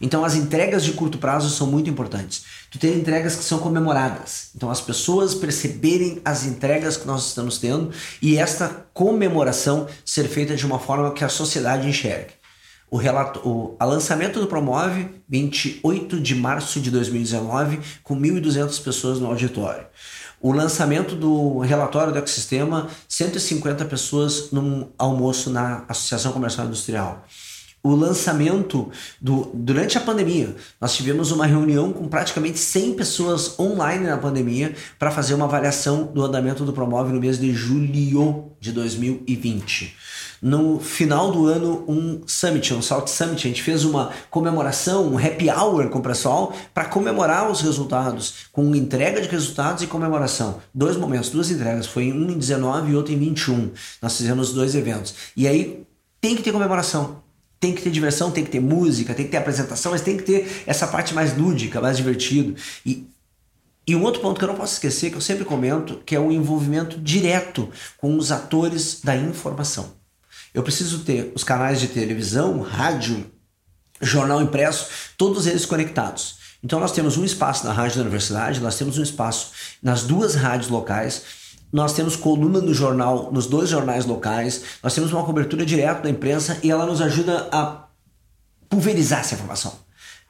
Então 0.00 0.24
as 0.24 0.34
entregas 0.34 0.84
de 0.84 0.92
curto 0.92 1.18
prazo 1.18 1.48
são 1.50 1.66
muito 1.66 1.88
importantes. 1.88 2.44
Tu 2.70 2.78
tem 2.78 2.94
entregas 2.94 3.36
que 3.36 3.44
são 3.44 3.58
comemoradas. 3.58 4.50
Então 4.54 4.70
as 4.70 4.80
pessoas 4.80 5.34
perceberem 5.34 6.20
as 6.24 6.44
entregas 6.44 6.96
que 6.96 7.06
nós 7.06 7.26
estamos 7.26 7.58
tendo 7.58 7.90
e 8.20 8.36
esta 8.36 8.68
comemoração 8.92 9.86
ser 10.04 10.28
feita 10.28 10.54
de 10.54 10.66
uma 10.66 10.78
forma 10.78 11.12
que 11.12 11.24
a 11.24 11.28
sociedade 11.28 11.88
enxergue. 11.88 12.32
O, 12.94 12.96
relato, 12.96 13.40
o 13.40 13.74
a 13.76 13.84
lançamento 13.84 14.38
do 14.38 14.46
Promove, 14.46 15.20
28 15.28 16.20
de 16.20 16.32
março 16.32 16.78
de 16.78 16.92
2019, 16.92 17.80
com 18.04 18.16
1.200 18.16 18.80
pessoas 18.84 19.18
no 19.18 19.26
auditório. 19.26 19.84
O 20.40 20.52
lançamento 20.52 21.16
do 21.16 21.58
relatório 21.58 22.12
do 22.12 22.20
ecossistema, 22.20 22.86
150 23.08 23.84
pessoas 23.86 24.52
num 24.52 24.92
almoço 24.96 25.50
na 25.50 25.84
Associação 25.88 26.30
Comercial 26.30 26.68
Industrial. 26.68 27.24
O 27.84 27.94
lançamento 27.94 28.90
do 29.20 29.50
durante 29.54 29.98
a 29.98 30.00
pandemia. 30.00 30.56
Nós 30.80 30.96
tivemos 30.96 31.30
uma 31.30 31.46
reunião 31.46 31.92
com 31.92 32.08
praticamente 32.08 32.58
100 32.58 32.94
pessoas 32.94 33.58
online 33.60 34.06
na 34.06 34.16
pandemia 34.16 34.74
para 34.98 35.10
fazer 35.10 35.34
uma 35.34 35.44
avaliação 35.44 36.04
do 36.04 36.24
andamento 36.24 36.64
do 36.64 36.72
Promove 36.72 37.12
no 37.12 37.20
mês 37.20 37.38
de 37.38 37.52
julho 37.52 37.84
de 38.58 38.72
2020 38.72 39.94
no 40.44 40.78
final 40.78 41.32
do 41.32 41.46
ano 41.46 41.86
um 41.88 42.20
summit, 42.26 42.74
um 42.74 42.82
Salt 42.82 43.08
Summit. 43.08 43.46
A 43.46 43.48
gente 43.48 43.62
fez 43.62 43.82
uma 43.82 44.10
comemoração, 44.28 45.10
um 45.10 45.16
happy 45.16 45.48
hour 45.48 45.88
com 45.88 46.00
o 46.00 46.02
pessoal 46.02 46.54
para 46.74 46.84
comemorar 46.84 47.50
os 47.50 47.62
resultados, 47.62 48.34
com 48.52 48.74
entrega 48.74 49.22
de 49.22 49.28
resultados 49.28 49.82
e 49.82 49.86
comemoração. 49.86 50.60
Dois 50.74 50.98
momentos, 50.98 51.30
duas 51.30 51.50
entregas. 51.50 51.86
Foi 51.86 52.12
um 52.12 52.30
em 52.30 52.36
19 52.36 52.92
e 52.92 52.94
outro 52.94 53.14
em 53.14 53.18
21. 53.18 53.70
Nós 54.02 54.18
fizemos 54.18 54.52
dois 54.52 54.74
eventos. 54.74 55.14
E 55.34 55.48
aí 55.48 55.82
tem 56.20 56.36
que 56.36 56.42
ter 56.42 56.52
comemoração. 56.52 57.23
Tem 57.64 57.74
que 57.74 57.80
ter 57.80 57.90
diversão, 57.90 58.30
tem 58.30 58.44
que 58.44 58.50
ter 58.50 58.60
música, 58.60 59.14
tem 59.14 59.24
que 59.24 59.30
ter 59.30 59.38
apresentação, 59.38 59.92
mas 59.92 60.02
tem 60.02 60.18
que 60.18 60.22
ter 60.22 60.62
essa 60.66 60.86
parte 60.86 61.14
mais 61.14 61.34
lúdica, 61.34 61.80
mais 61.80 61.96
divertido. 61.96 62.54
E 62.84 63.08
e 63.86 63.94
um 63.94 64.02
outro 64.02 64.20
ponto 64.20 64.38
que 64.38 64.44
eu 64.44 64.48
não 64.48 64.54
posso 64.54 64.74
esquecer, 64.74 65.10
que 65.10 65.16
eu 65.16 65.20
sempre 65.20 65.44
comento, 65.44 66.02
que 66.06 66.14
é 66.14 66.20
o 66.20 66.32
envolvimento 66.32 66.98
direto 66.98 67.70
com 67.98 68.16
os 68.16 68.32
atores 68.32 69.00
da 69.02 69.14
informação. 69.16 69.92
Eu 70.54 70.62
preciso 70.62 71.04
ter 71.04 71.32
os 71.34 71.42
canais 71.42 71.80
de 71.80 71.88
televisão, 71.88 72.60
rádio, 72.60 73.26
jornal 74.00 74.42
impresso, 74.42 74.88
todos 75.16 75.46
eles 75.46 75.66
conectados. 75.66 76.36
Então 76.62 76.80
nós 76.80 76.92
temos 76.92 77.16
um 77.16 77.24
espaço 77.24 77.66
na 77.66 77.72
rádio 77.72 77.96
da 77.96 78.02
universidade, 78.02 78.60
nós 78.60 78.76
temos 78.76 78.98
um 78.98 79.02
espaço 79.02 79.52
nas 79.82 80.02
duas 80.02 80.34
rádios 80.34 80.70
locais, 80.70 81.22
nós 81.74 81.92
temos 81.92 82.14
coluna 82.14 82.60
no 82.60 82.72
jornal, 82.72 83.32
nos 83.32 83.48
dois 83.48 83.68
jornais 83.68 84.06
locais, 84.06 84.62
nós 84.80 84.94
temos 84.94 85.12
uma 85.12 85.24
cobertura 85.24 85.66
direta 85.66 86.02
da 86.02 86.08
imprensa 86.08 86.56
e 86.62 86.70
ela 86.70 86.86
nos 86.86 87.00
ajuda 87.00 87.48
a 87.50 87.88
pulverizar 88.68 89.18
essa 89.18 89.34
informação, 89.34 89.72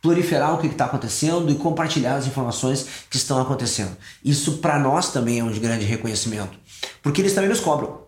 proliferar 0.01 0.55
o 0.55 0.59
que 0.59 0.69
está 0.69 0.87
acontecendo 0.87 1.53
e 1.53 1.55
compartilhar 1.57 2.17
as 2.17 2.27
informações 2.27 2.87
que 3.11 3.19
estão 3.19 3.39
acontecendo. 3.43 3.95
Isso 4.25 4.57
para 4.57 4.79
nós 4.79 5.13
também 5.13 5.41
é 5.41 5.45
um 5.45 5.53
grande 5.53 5.85
reconhecimento, 5.85 6.59
porque 7.03 7.21
eles 7.21 7.35
também 7.35 7.51
nos 7.51 7.61
cobram. 7.61 8.05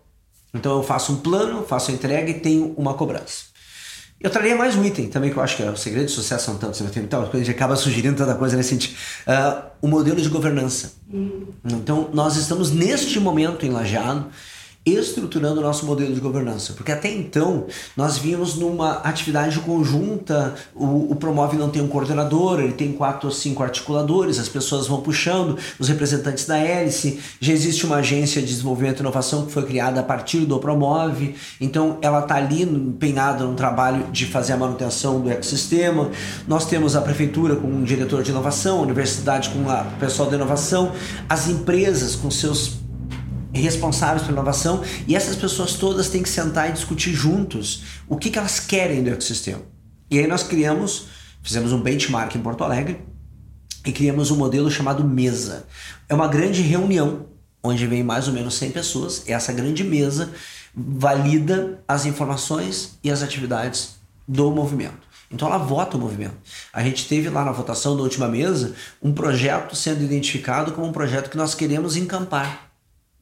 Então 0.51 0.75
eu 0.77 0.81
faço 0.81 1.13
um 1.13 1.17
plano, 1.17 1.63
faço 1.63 1.91
a 1.91 1.93
entrega 1.93 2.31
e 2.31 2.39
tenho 2.39 2.73
uma 2.75 2.95
cobrança. 2.95 3.55
Eu 4.19 4.31
traria 4.31 4.55
mais 4.55 4.75
um 4.75 4.83
item 4.83 5.09
também 5.09 5.31
que 5.31 5.37
eu 5.37 5.43
acho 5.43 5.55
que 5.57 5.63
é 5.63 5.69
o 5.69 5.77
segredo 5.77 6.07
de 6.07 6.11
sucesso 6.11 6.45
são 6.45 6.57
tantos, 6.57 6.81
né? 6.81 6.89
então 6.95 7.29
a 7.31 7.37
gente 7.37 7.51
acaba 7.51 7.75
sugerindo 7.75 8.17
tanta 8.17 8.33
coisa 8.33 8.57
nesse 8.57 8.69
sentido. 8.69 8.95
Uh, 9.27 9.63
o 9.81 9.87
modelo 9.87 10.19
de 10.19 10.27
governança. 10.27 10.93
Hum. 11.13 11.45
Então 11.63 12.09
nós 12.13 12.35
estamos 12.35 12.71
neste 12.71 13.19
momento 13.19 13.63
em 13.63 13.69
Lajeado 13.69 14.25
estruturando 14.87 15.59
o 15.59 15.63
nosso 15.63 15.85
modelo 15.85 16.13
de 16.13 16.19
governança. 16.19 16.73
Porque 16.73 16.91
até 16.91 17.11
então 17.11 17.65
nós 17.95 18.17
vimos 18.17 18.55
numa 18.55 18.93
atividade 18.99 19.59
conjunta, 19.59 20.55
o, 20.75 21.11
o, 21.11 21.15
Promove 21.15 21.57
não 21.57 21.69
tem 21.69 21.81
um 21.81 21.87
coordenador, 21.87 22.59
ele 22.59 22.73
tem 22.73 22.93
quatro 22.93 23.27
ou 23.27 23.33
cinco 23.33 23.63
articuladores, 23.63 24.39
as 24.39 24.47
pessoas 24.47 24.87
vão 24.87 25.01
puxando, 25.01 25.57
os 25.77 25.89
representantes 25.89 26.45
da 26.45 26.57
hélice, 26.57 27.19
já 27.39 27.53
existe 27.53 27.85
uma 27.85 27.97
agência 27.97 28.41
de 28.41 28.47
desenvolvimento 28.47 28.97
e 28.97 29.01
inovação 29.01 29.45
que 29.45 29.51
foi 29.51 29.65
criada 29.65 29.99
a 29.99 30.03
partir 30.03 30.45
do 30.45 30.57
Promove, 30.59 31.35
então 31.59 31.97
ela 32.01 32.19
está 32.19 32.35
ali 32.35 32.63
empenhada 32.63 33.43
no 33.43 33.55
trabalho 33.55 34.05
de 34.11 34.25
fazer 34.25 34.53
a 34.53 34.57
manutenção 34.57 35.19
do 35.19 35.29
ecossistema. 35.29 36.09
Nós 36.47 36.65
temos 36.65 36.95
a 36.95 37.01
prefeitura 37.01 37.55
com 37.55 37.67
um 37.67 37.83
diretor 37.83 38.23
de 38.23 38.31
inovação, 38.31 38.79
a 38.79 38.81
universidade 38.81 39.49
com 39.49 39.59
o 39.59 39.99
pessoal 39.99 40.29
de 40.29 40.35
inovação, 40.35 40.91
as 41.27 41.47
empresas 41.47 42.15
com 42.15 42.31
seus 42.31 42.86
responsáveis 43.61 44.21
pela 44.21 44.33
inovação 44.33 44.83
e 45.07 45.15
essas 45.15 45.35
pessoas 45.35 45.73
todas 45.73 46.09
têm 46.09 46.23
que 46.23 46.29
sentar 46.29 46.69
e 46.69 46.73
discutir 46.73 47.13
juntos 47.13 47.83
o 48.07 48.17
que, 48.17 48.29
que 48.29 48.39
elas 48.39 48.59
querem 48.59 49.03
do 49.03 49.09
ecossistema. 49.09 49.61
E 50.09 50.19
aí 50.19 50.27
nós 50.27 50.43
criamos, 50.43 51.07
fizemos 51.41 51.71
um 51.73 51.81
benchmark 51.81 52.35
em 52.35 52.41
Porto 52.41 52.63
Alegre 52.63 53.01
e 53.85 53.91
criamos 53.91 54.31
um 54.31 54.37
modelo 54.37 54.69
chamado 54.71 55.03
mesa. 55.03 55.65
É 56.07 56.13
uma 56.13 56.27
grande 56.27 56.61
reunião 56.61 57.27
onde 57.63 57.85
vem 57.85 58.03
mais 58.03 58.27
ou 58.27 58.33
menos 58.33 58.55
100 58.55 58.71
pessoas. 58.71 59.23
Essa 59.27 59.51
grande 59.51 59.83
mesa 59.83 60.31
valida 60.75 61.83
as 61.87 62.05
informações 62.05 62.97
e 63.03 63.09
as 63.09 63.23
atividades 63.23 63.95
do 64.27 64.51
movimento. 64.51 65.07
Então 65.31 65.47
ela 65.47 65.57
vota 65.57 65.97
o 65.97 65.99
movimento. 65.99 66.35
A 66.71 66.83
gente 66.83 67.07
teve 67.07 67.29
lá 67.29 67.43
na 67.43 67.51
votação 67.51 67.97
da 67.97 68.03
última 68.03 68.27
mesa 68.27 68.75
um 69.01 69.13
projeto 69.13 69.75
sendo 69.75 70.03
identificado 70.03 70.71
como 70.71 70.87
um 70.87 70.91
projeto 70.91 71.29
que 71.29 71.37
nós 71.37 71.53
queremos 71.53 71.95
encampar. 71.95 72.66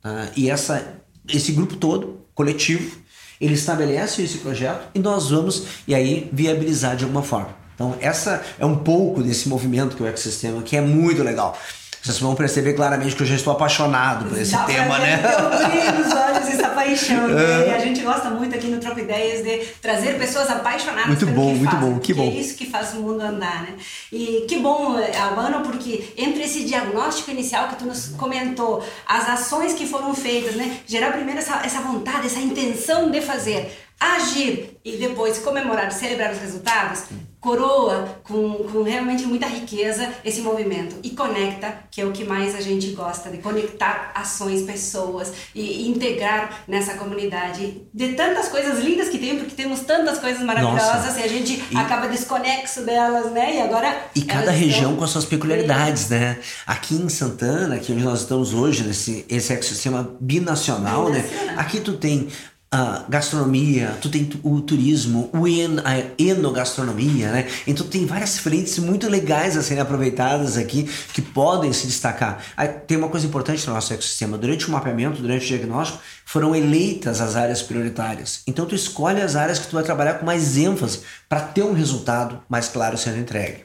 Uh, 0.05 0.31
e 0.35 0.51
essa, 0.51 0.93
esse 1.27 1.51
grupo 1.51 1.75
todo, 1.77 2.19
coletivo, 2.35 2.95
ele 3.41 3.55
estabelece 3.55 4.21
esse 4.21 4.37
projeto 4.37 4.87
e 4.93 4.99
nós 4.99 5.31
vamos, 5.31 5.63
e 5.87 5.95
aí, 5.95 6.29
viabilizar 6.31 6.95
de 6.95 7.03
alguma 7.03 7.23
forma. 7.23 7.49
Então, 7.73 7.97
essa 7.99 8.41
é 8.59 8.65
um 8.65 8.77
pouco 8.77 9.23
desse 9.23 9.49
movimento 9.49 9.95
que 9.97 10.03
é 10.03 10.05
o 10.05 10.07
ecossistema, 10.07 10.61
que 10.61 10.77
é 10.77 10.81
muito 10.81 11.23
legal. 11.23 11.59
Vocês 12.05 12.19
vão 12.19 12.35
perceber 12.35 12.73
claramente 12.73 13.15
que 13.15 13.23
eu 13.23 13.25
já 13.25 13.33
estou 13.33 13.51
apaixonado 13.51 14.29
por 14.29 14.39
esse 14.39 14.51
Dá 14.51 14.63
tema, 14.65 14.99
né? 14.99 15.23
Eu 15.23 16.03
nos 16.03 16.13
olhos 16.13 16.47
essa 16.47 16.69
paixão. 16.69 17.25
Né? 17.35 17.75
A 17.75 17.79
gente 17.79 18.01
gosta 18.01 18.29
muito 18.29 18.55
aqui 18.55 18.67
no 18.67 18.79
Troco 18.79 18.99
Ideias 18.99 19.43
de 19.43 19.65
trazer 19.81 20.19
pessoas 20.19 20.49
apaixonadas 20.51 21.07
muito 21.07 21.25
pelo 21.25 21.35
bom, 21.35 21.47
que 21.47 21.57
muito 21.57 21.71
fazem, 21.71 21.89
bom, 21.89 21.99
que 21.99 22.13
bom. 22.13 22.23
É 22.23 22.29
isso 22.29 22.55
que 22.55 22.69
faz 22.69 22.93
o 22.93 22.97
mundo 22.97 23.21
andar, 23.21 23.63
né? 23.63 23.73
E 24.11 24.45
que 24.47 24.59
bom, 24.59 24.95
Albano, 25.19 25.61
porque 25.61 26.13
entre 26.15 26.43
esse 26.43 26.63
diagnóstico 26.65 27.31
inicial 27.31 27.69
que 27.69 27.77
tu 27.77 27.85
nos 27.85 28.09
comentou, 28.09 28.85
as 29.07 29.27
ações 29.27 29.73
que 29.73 29.87
foram 29.87 30.13
feitas, 30.13 30.55
né? 30.55 30.77
Gerar 30.85 31.11
primeiro 31.11 31.39
essa, 31.39 31.61
essa 31.65 31.81
vontade, 31.81 32.27
essa 32.27 32.39
intenção 32.39 33.09
de 33.09 33.19
fazer 33.19 33.71
agir 33.99 34.77
e 34.83 34.97
depois 34.97 35.39
comemorar, 35.39 35.91
celebrar 35.91 36.31
os 36.31 36.39
resultados, 36.39 37.05
coroa 37.45 38.17
com, 38.23 38.55
com 38.71 38.81
realmente 38.81 39.23
muita 39.27 39.45
riqueza 39.45 40.09
esse 40.25 40.41
movimento 40.41 40.95
e 41.03 41.11
conecta, 41.11 41.75
que 41.91 42.01
é 42.01 42.05
o 42.05 42.11
que 42.11 42.23
mais 42.23 42.55
a 42.55 42.59
gente 42.59 42.87
gosta, 42.87 43.29
de 43.29 43.37
conectar 43.37 44.11
ações, 44.15 44.63
pessoas 44.63 45.31
e, 45.53 45.87
integrar 45.87 46.63
nessa 46.67 46.95
comunidade 46.95 47.83
de 47.93 48.13
tantas 48.13 48.47
coisas 48.47 48.79
lindas 48.79 49.09
que 49.09 49.19
tem, 49.19 49.37
porque 49.37 49.53
temos 49.53 49.81
tantas 49.81 50.17
coisas 50.17 50.41
maravilhosas 50.41 51.05
Nossa. 51.05 51.19
e 51.19 51.23
a 51.23 51.27
gente 51.27 51.63
e... 51.69 51.77
acaba 51.77 52.07
desconexo 52.07 52.81
delas, 52.81 53.31
né? 53.31 53.57
E 53.57 53.61
agora. 53.61 53.95
E 54.15 54.23
cada 54.23 54.49
região 54.49 54.75
estão... 54.75 54.95
com 54.95 55.03
as 55.03 55.11
suas 55.11 55.25
peculiaridades, 55.25 56.09
né? 56.09 56.39
Aqui 56.65 56.95
em 56.95 57.07
Santana, 57.09 57.75
aqui 57.75 57.93
onde 57.93 58.03
nós 58.03 58.21
estamos 58.21 58.55
hoje, 58.55 58.83
nesse 58.83 59.23
esse 59.29 59.53
ecossistema 59.53 60.15
binacional, 60.19 61.11
binacional. 61.11 61.45
né? 61.45 61.55
Aqui 61.57 61.79
tu 61.79 61.93
tem 61.93 62.27
a 62.75 63.05
gastronomia, 63.07 63.97
tu 64.01 64.09
tem 64.09 64.29
o 64.43 64.59
turismo, 64.59 65.29
o 65.31 65.47
en, 65.47 65.79
a 65.85 65.95
enogastronomia, 66.21 67.31
né? 67.31 67.47
Então 67.65 67.87
tem 67.87 68.05
várias 68.05 68.37
frentes 68.37 68.77
muito 68.79 69.07
legais 69.07 69.55
a 69.55 69.63
serem 69.63 69.81
aproveitadas 69.81 70.57
aqui 70.57 70.83
que 71.13 71.21
podem 71.21 71.71
se 71.71 71.87
destacar. 71.87 72.43
Aí, 72.57 72.67
tem 72.67 72.97
uma 72.97 73.07
coisa 73.07 73.25
importante 73.25 73.65
no 73.65 73.73
nosso 73.73 73.93
ecossistema, 73.93 74.37
durante 74.37 74.67
o 74.67 74.71
mapeamento, 74.71 75.21
durante 75.21 75.45
o 75.45 75.47
diagnóstico, 75.47 75.99
foram 76.25 76.53
eleitas 76.53 77.21
as 77.21 77.37
áreas 77.37 77.61
prioritárias. 77.61 78.41
Então 78.45 78.65
tu 78.65 78.75
escolhe 78.75 79.21
as 79.21 79.37
áreas 79.37 79.57
que 79.57 79.67
tu 79.67 79.75
vai 79.75 79.83
trabalhar 79.83 80.15
com 80.15 80.25
mais 80.25 80.57
ênfase 80.57 80.99
para 81.29 81.39
ter 81.39 81.63
um 81.63 81.71
resultado 81.71 82.41
mais 82.49 82.67
claro 82.67 82.97
sendo 82.97 83.19
entregue. 83.19 83.63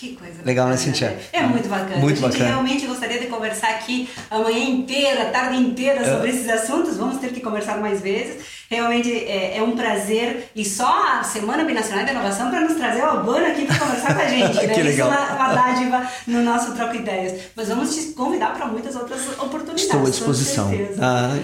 Que 0.00 0.16
coisa 0.16 0.42
Legal, 0.46 0.66
né, 0.66 0.78
Cintia? 0.78 1.14
É 1.30 1.42
muito 1.42 1.68
bacana. 1.68 1.96
Muito 1.98 2.24
a 2.24 2.30
gente 2.30 2.38
bacana. 2.38 2.50
realmente 2.52 2.86
gostaria 2.86 3.18
de 3.20 3.26
conversar 3.26 3.68
aqui 3.68 4.08
a 4.30 4.38
manhã 4.38 4.64
inteira, 4.64 5.24
a 5.24 5.30
tarde 5.30 5.58
inteira 5.58 6.02
sobre 6.02 6.30
é. 6.30 6.32
esses 6.32 6.48
assuntos. 6.48 6.96
Vamos 6.96 7.18
ter 7.18 7.30
que 7.34 7.40
conversar 7.40 7.76
mais 7.76 8.00
vezes. 8.00 8.42
Realmente 8.70 9.12
é, 9.12 9.58
é 9.58 9.62
um 9.62 9.76
prazer 9.76 10.48
e 10.56 10.64
só 10.64 11.18
a 11.18 11.22
Semana 11.22 11.64
Binacional 11.64 12.06
de 12.06 12.12
Inovação 12.12 12.48
para 12.48 12.62
nos 12.62 12.76
trazer 12.76 13.02
o 13.02 13.04
Albano 13.04 13.44
aqui 13.44 13.66
para 13.66 13.78
conversar 13.78 14.14
com 14.14 14.22
a 14.22 14.26
gente. 14.26 14.56
Né? 14.66 14.74
que 14.74 14.82
legal. 14.82 15.10
Isso 15.10 15.20
é 15.20 15.22
uma, 15.22 15.34
uma 15.34 15.54
dádiva 15.54 16.10
no 16.26 16.42
nosso 16.42 16.72
Troco 16.72 16.96
Ideias. 16.96 17.38
Mas 17.54 17.68
vamos 17.68 17.94
te 17.94 18.12
convidar 18.12 18.54
para 18.54 18.66
muitas 18.66 18.96
outras 18.96 19.20
oportunidades. 19.38 19.82
Estou 19.82 20.00
à 20.00 20.08
disposição. 20.08 20.70
Ah. 20.98 21.36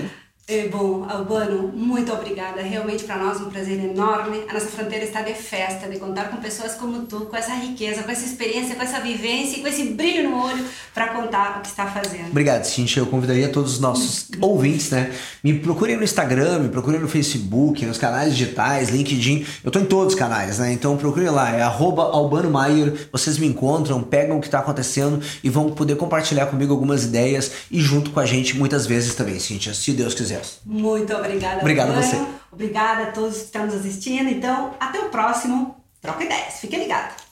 É, 0.49 0.69
bom, 0.69 1.05
Albano, 1.11 1.73
muito 1.75 2.13
obrigada. 2.13 2.63
Realmente 2.63 3.03
para 3.03 3.17
nós 3.17 3.41
um 3.41 3.51
prazer 3.51 3.85
enorme. 3.85 4.45
A 4.49 4.55
nossa 4.55 4.67
fronteira 4.67 5.05
está 5.05 5.21
de 5.21 5.35
festa, 5.35 5.89
de 5.89 5.99
contar 5.99 6.31
com 6.31 6.37
pessoas 6.37 6.75
como 6.75 7.05
tu, 7.05 7.23
com 7.23 7.37
essa 7.37 7.53
riqueza, 7.53 8.05
com 8.05 8.13
essa 8.13 8.25
experiência, 8.25 8.77
com 8.77 8.83
essa 8.83 9.01
vivência 9.01 9.57
e 9.57 9.61
com 9.61 9.67
esse 9.67 9.83
brilho 9.87 10.31
no 10.31 10.41
olho 10.41 10.65
para 10.95 11.09
contar 11.09 11.59
o 11.59 11.63
que 11.63 11.67
está 11.67 11.89
fazendo. 11.89 12.31
Obrigado, 12.31 12.63
Cintia. 12.63 13.03
Eu 13.03 13.07
convidaria 13.07 13.49
todos 13.49 13.73
os 13.73 13.81
nossos 13.81 14.29
ouvintes, 14.41 14.91
né? 14.91 15.13
Me 15.43 15.59
procurem 15.59 15.97
no 15.97 16.05
Instagram, 16.05 16.61
me 16.61 16.69
procurem 16.69 17.01
no 17.01 17.09
Facebook, 17.09 17.85
nos 17.85 17.99
canais 17.99 18.37
digitais, 18.37 18.91
LinkedIn. 18.91 19.45
Eu 19.65 19.71
estou 19.71 19.83
em 19.83 19.87
todos 19.87 20.15
os 20.15 20.19
canais, 20.19 20.61
né? 20.61 20.71
Então 20.73 20.97
procurem 20.97 21.29
lá, 21.29 21.57
é 21.57 21.63
Albano 21.63 22.53
Maier. 22.53 23.09
Vocês 23.11 23.37
me 23.37 23.49
encontram, 23.49 24.01
pegam 24.01 24.37
o 24.37 24.41
que 24.41 24.47
está 24.47 24.61
acontecendo 24.61 25.21
e 25.43 25.51
vão 25.51 25.71
poder 25.71 25.97
compartilhar 25.97 26.47
comigo 26.47 26.73
algumas 26.73 27.03
ideias 27.03 27.51
e 27.69 27.81
junto 27.81 28.13
com 28.13 28.21
a 28.21 28.27
gente 28.27 28.57
muitas 28.57 28.87
vezes 28.87 29.13
também, 29.17 29.41
Cintia, 29.41 29.75
se 29.75 29.91
Deus 29.91 30.15
quiser. 30.15 30.36
Muito 30.65 31.15
obrigada. 31.15 31.61
Obrigado 31.61 31.91
a 31.91 32.01
você. 32.01 32.17
Obrigada 32.53 33.03
a 33.05 33.13
todos 33.13 33.37
que 33.39 33.45
estão 33.45 33.67
nos 33.67 33.75
assistindo. 33.75 34.29
Então, 34.29 34.75
até 34.81 34.99
o 35.01 35.11
próximo 35.11 35.77
Troca 36.01 36.25
Ideias. 36.25 36.55
Fique 36.61 36.77
ligado. 36.77 37.26